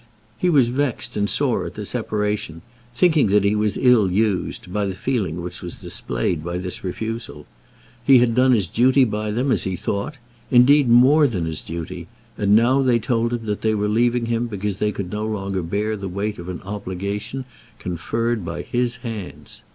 [0.35, 4.87] He was vexed and sore at the separation, thinking that he was ill used by
[4.87, 7.45] the feeling which was displayed by this refusal.
[8.03, 10.17] He had done his duty by them, as he thought;
[10.49, 14.47] indeed more than his duty, and now they told him that they were leaving him
[14.47, 17.45] because they could no longer bear the weight of an obligation
[17.77, 19.61] conferred by his hands.